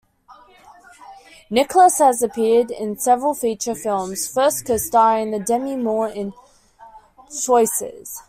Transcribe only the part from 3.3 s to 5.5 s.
feature films, first co-starring with